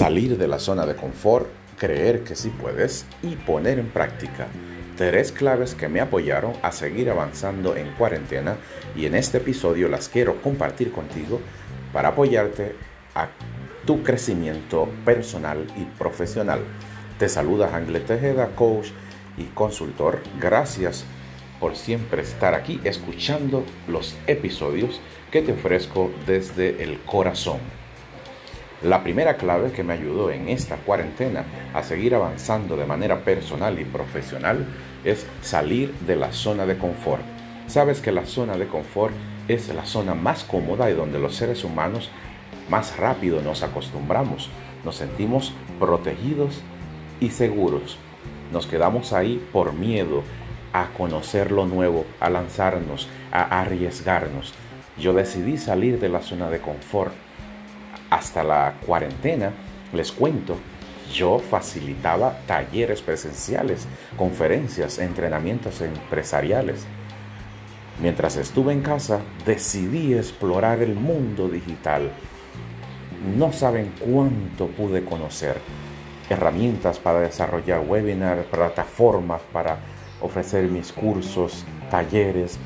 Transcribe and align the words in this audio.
Salir 0.00 0.38
de 0.38 0.48
la 0.48 0.58
zona 0.58 0.86
de 0.86 0.96
confort, 0.96 1.46
creer 1.76 2.24
que 2.24 2.34
sí 2.34 2.48
puedes 2.48 3.04
y 3.22 3.36
poner 3.36 3.78
en 3.78 3.90
práctica 3.90 4.46
tres 4.96 5.30
claves 5.30 5.74
que 5.74 5.90
me 5.90 6.00
apoyaron 6.00 6.54
a 6.62 6.72
seguir 6.72 7.10
avanzando 7.10 7.76
en 7.76 7.90
cuarentena 7.98 8.56
y 8.96 9.04
en 9.04 9.14
este 9.14 9.36
episodio 9.36 9.88
las 9.88 10.08
quiero 10.08 10.40
compartir 10.40 10.90
contigo 10.90 11.42
para 11.92 12.08
apoyarte 12.08 12.76
a 13.14 13.28
tu 13.84 14.02
crecimiento 14.02 14.88
personal 15.04 15.66
y 15.76 15.84
profesional. 15.98 16.60
Te 17.18 17.28
saluda 17.28 17.76
Angle 17.76 18.00
Tejeda, 18.00 18.56
coach 18.56 18.92
y 19.36 19.44
consultor. 19.52 20.20
Gracias 20.40 21.04
por 21.60 21.76
siempre 21.76 22.22
estar 22.22 22.54
aquí 22.54 22.80
escuchando 22.84 23.66
los 23.86 24.16
episodios 24.26 24.98
que 25.30 25.42
te 25.42 25.52
ofrezco 25.52 26.10
desde 26.26 26.82
el 26.82 27.00
corazón. 27.00 27.79
La 28.82 29.02
primera 29.02 29.36
clave 29.36 29.72
que 29.72 29.84
me 29.84 29.92
ayudó 29.92 30.30
en 30.30 30.48
esta 30.48 30.76
cuarentena 30.76 31.44
a 31.74 31.82
seguir 31.82 32.14
avanzando 32.14 32.78
de 32.78 32.86
manera 32.86 33.24
personal 33.24 33.78
y 33.78 33.84
profesional 33.84 34.64
es 35.04 35.26
salir 35.42 35.92
de 36.06 36.16
la 36.16 36.32
zona 36.32 36.64
de 36.64 36.78
confort. 36.78 37.20
Sabes 37.66 38.00
que 38.00 38.10
la 38.10 38.24
zona 38.24 38.56
de 38.56 38.66
confort 38.66 39.12
es 39.48 39.68
la 39.68 39.84
zona 39.84 40.14
más 40.14 40.44
cómoda 40.44 40.90
y 40.90 40.94
donde 40.94 41.18
los 41.18 41.36
seres 41.36 41.62
humanos 41.62 42.08
más 42.70 42.96
rápido 42.96 43.42
nos 43.42 43.62
acostumbramos, 43.62 44.48
nos 44.82 44.96
sentimos 44.96 45.52
protegidos 45.78 46.62
y 47.20 47.30
seguros. 47.30 47.98
Nos 48.50 48.66
quedamos 48.66 49.12
ahí 49.12 49.46
por 49.52 49.74
miedo 49.74 50.22
a 50.72 50.86
conocer 50.96 51.52
lo 51.52 51.66
nuevo, 51.66 52.06
a 52.18 52.30
lanzarnos, 52.30 53.08
a 53.30 53.60
arriesgarnos. 53.60 54.54
Yo 54.98 55.12
decidí 55.12 55.58
salir 55.58 56.00
de 56.00 56.08
la 56.08 56.22
zona 56.22 56.48
de 56.48 56.60
confort. 56.60 57.12
Hasta 58.10 58.42
la 58.42 58.74
cuarentena, 58.84 59.52
les 59.92 60.10
cuento, 60.10 60.56
yo 61.14 61.38
facilitaba 61.38 62.38
talleres 62.46 63.02
presenciales, 63.02 63.86
conferencias, 64.16 64.98
entrenamientos 64.98 65.80
empresariales. 65.80 66.86
Mientras 68.00 68.36
estuve 68.36 68.72
en 68.72 68.82
casa, 68.82 69.20
decidí 69.44 70.14
explorar 70.14 70.82
el 70.82 70.94
mundo 70.94 71.48
digital. 71.48 72.10
No 73.36 73.52
saben 73.52 73.92
cuánto 73.98 74.68
pude 74.68 75.04
conocer. 75.04 75.58
Herramientas 76.28 76.98
para 76.98 77.20
desarrollar 77.20 77.80
webinars, 77.80 78.46
plataformas 78.46 79.42
para 79.52 79.78
ofrecer 80.20 80.64
mis 80.64 80.92
cursos, 80.92 81.64
talleres. 81.90 82.58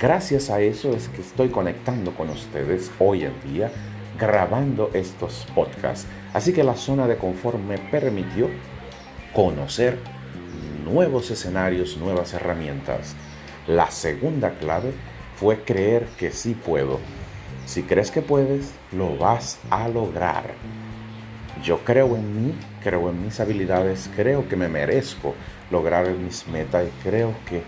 Gracias 0.00 0.50
a 0.50 0.60
eso 0.60 0.92
es 0.96 1.08
que 1.08 1.20
estoy 1.20 1.48
conectando 1.48 2.12
con 2.12 2.30
ustedes 2.30 2.90
hoy 2.98 3.24
en 3.24 3.34
día, 3.52 3.70
grabando 4.18 4.90
estos 4.94 5.46
podcasts. 5.54 6.06
Así 6.32 6.52
que 6.52 6.64
la 6.64 6.74
zona 6.74 7.06
de 7.06 7.16
confort 7.16 7.58
me 7.58 7.78
permitió 7.78 8.48
conocer 9.32 9.98
nuevos 10.84 11.30
escenarios, 11.30 11.96
nuevas 11.96 12.32
herramientas. 12.34 13.14
La 13.66 13.90
segunda 13.90 14.50
clave 14.58 14.92
fue 15.36 15.62
creer 15.62 16.06
que 16.18 16.30
sí 16.30 16.54
puedo. 16.54 17.00
Si 17.66 17.82
crees 17.82 18.10
que 18.10 18.22
puedes, 18.22 18.72
lo 18.92 19.16
vas 19.16 19.58
a 19.70 19.88
lograr. 19.88 20.54
Yo 21.62 21.78
creo 21.84 22.16
en 22.16 22.46
mí, 22.46 22.54
creo 22.82 23.10
en 23.10 23.22
mis 23.22 23.40
habilidades, 23.40 24.08
creo 24.14 24.48
que 24.48 24.56
me 24.56 24.68
merezco 24.68 25.34
lograr 25.70 26.08
mis 26.10 26.46
metas 26.46 26.86
y 26.86 27.08
creo 27.08 27.34
que 27.48 27.62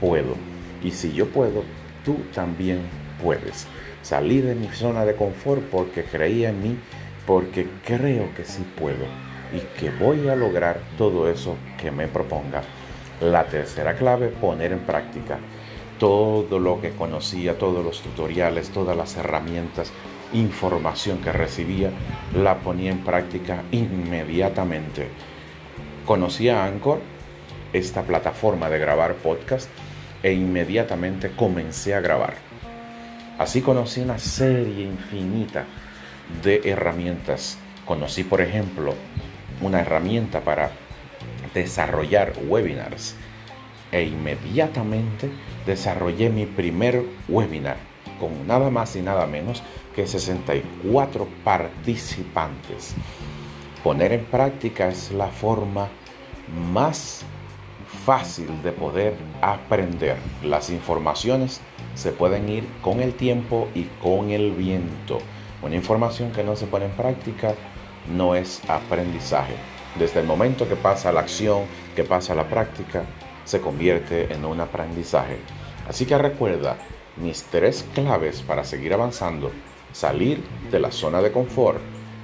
puedo. 0.00 0.34
Y 0.82 0.90
si 0.90 1.12
yo 1.12 1.28
puedo, 1.28 1.62
tú 2.04 2.16
también 2.34 2.80
puedes. 3.22 3.66
Salir 4.02 4.44
de 4.44 4.54
mi 4.54 4.68
zona 4.68 5.04
de 5.04 5.14
confort 5.14 5.62
porque 5.62 6.04
creía 6.04 6.50
en 6.50 6.62
mí, 6.62 6.78
porque 7.26 7.66
creo 7.84 8.34
que 8.34 8.44
sí 8.44 8.64
puedo 8.78 9.04
y 9.52 9.60
que 9.78 9.90
voy 9.90 10.28
a 10.28 10.36
lograr 10.36 10.80
todo 10.96 11.30
eso 11.30 11.56
que 11.80 11.90
me 11.90 12.08
proponga. 12.08 12.62
La 13.20 13.44
tercera 13.44 13.94
clave, 13.94 14.28
poner 14.28 14.72
en 14.72 14.80
práctica 14.80 15.38
todo 15.98 16.58
lo 16.58 16.80
que 16.80 16.90
conocía, 16.90 17.58
todos 17.58 17.84
los 17.84 18.00
tutoriales, 18.00 18.70
todas 18.70 18.96
las 18.96 19.16
herramientas, 19.16 19.92
información 20.32 21.18
que 21.18 21.32
recibía, 21.32 21.90
la 22.34 22.58
ponía 22.58 22.90
en 22.90 23.04
práctica 23.04 23.62
inmediatamente. 23.72 25.08
Conocí 26.06 26.48
a 26.48 26.64
Anchor, 26.64 27.00
esta 27.72 28.02
plataforma 28.02 28.70
de 28.70 28.78
grabar 28.78 29.14
podcast, 29.14 29.68
e 30.22 30.32
inmediatamente 30.32 31.30
comencé 31.30 31.94
a 31.94 32.00
grabar. 32.00 32.47
Así 33.38 33.62
conocí 33.62 34.00
una 34.00 34.18
serie 34.18 34.84
infinita 34.84 35.64
de 36.42 36.60
herramientas. 36.64 37.56
Conocí, 37.84 38.24
por 38.24 38.40
ejemplo, 38.40 38.94
una 39.60 39.80
herramienta 39.80 40.40
para 40.40 40.72
desarrollar 41.54 42.32
webinars 42.48 43.14
e 43.92 44.02
inmediatamente 44.02 45.30
desarrollé 45.66 46.30
mi 46.30 46.46
primer 46.46 47.02
webinar 47.28 47.76
con 48.18 48.46
nada 48.46 48.70
más 48.70 48.96
y 48.96 49.02
nada 49.02 49.26
menos 49.26 49.62
que 49.94 50.06
64 50.06 51.28
participantes. 51.44 52.94
Poner 53.84 54.12
en 54.12 54.24
práctica 54.24 54.88
es 54.88 55.12
la 55.12 55.28
forma 55.28 55.88
más 56.72 57.22
fácil 58.08 58.62
de 58.62 58.72
poder 58.72 59.12
aprender. 59.42 60.16
Las 60.42 60.70
informaciones 60.70 61.60
se 61.94 62.10
pueden 62.10 62.48
ir 62.48 62.66
con 62.80 63.02
el 63.02 63.12
tiempo 63.12 63.68
y 63.74 63.82
con 64.02 64.30
el 64.30 64.52
viento. 64.52 65.18
Una 65.60 65.74
información 65.74 66.32
que 66.32 66.42
no 66.42 66.56
se 66.56 66.66
pone 66.66 66.86
en 66.86 66.92
práctica 66.92 67.52
no 68.10 68.34
es 68.34 68.62
aprendizaje. 68.66 69.52
Desde 69.98 70.20
el 70.20 70.26
momento 70.26 70.66
que 70.66 70.74
pasa 70.74 71.12
la 71.12 71.20
acción, 71.20 71.64
que 71.94 72.02
pasa 72.02 72.34
la 72.34 72.48
práctica, 72.48 73.04
se 73.44 73.60
convierte 73.60 74.32
en 74.32 74.46
un 74.46 74.58
aprendizaje. 74.62 75.36
Así 75.86 76.06
que 76.06 76.16
recuerda 76.16 76.78
mis 77.18 77.42
tres 77.42 77.84
claves 77.92 78.40
para 78.40 78.64
seguir 78.64 78.94
avanzando. 78.94 79.52
Salir 79.92 80.42
de 80.70 80.80
la 80.80 80.92
zona 80.92 81.20
de 81.20 81.30
confort, 81.30 81.78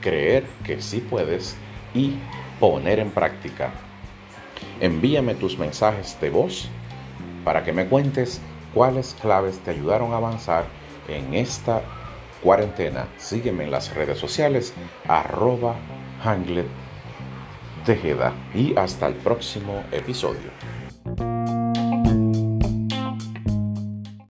creer 0.00 0.44
que 0.64 0.82
sí 0.82 0.98
puedes 0.98 1.54
y 1.94 2.14
poner 2.58 2.98
en 2.98 3.12
práctica. 3.12 3.70
Envíame 4.80 5.34
tus 5.34 5.58
mensajes 5.58 6.18
de 6.20 6.30
voz 6.30 6.68
para 7.44 7.64
que 7.64 7.72
me 7.72 7.86
cuentes 7.86 8.40
cuáles 8.74 9.16
claves 9.20 9.58
te 9.60 9.70
ayudaron 9.70 10.12
a 10.12 10.16
avanzar 10.18 10.64
en 11.08 11.34
esta 11.34 11.82
cuarentena. 12.42 13.08
Sígueme 13.16 13.64
en 13.64 13.70
las 13.70 13.94
redes 13.94 14.18
sociales 14.18 14.74
arroba 15.06 15.76
Hanglet 16.22 16.66
Tejeda 17.84 18.32
y 18.54 18.76
hasta 18.76 19.06
el 19.06 19.14
próximo 19.14 19.82
episodio. 19.92 20.50